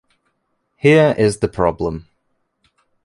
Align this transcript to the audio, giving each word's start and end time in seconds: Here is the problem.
Here 0.77 1.13
is 1.15 1.37
the 1.41 1.47
problem. 1.47 2.07